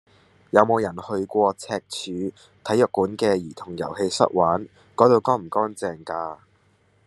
[0.49, 1.93] 有無人去過赤柱
[2.63, 4.67] 體育館嘅兒童遊戲室玩？
[4.95, 6.37] 嗰度乾唔乾淨㗎？